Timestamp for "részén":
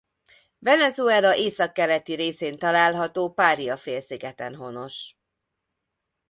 2.13-2.57